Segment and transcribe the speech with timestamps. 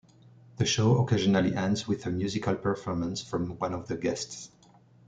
[0.57, 4.49] The show occasionally ends with a musical performance from one of the guests.